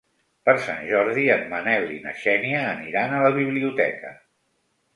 [0.47, 4.19] Per Sant Jordi en Manel i na Xènia aniran a la biblioteca.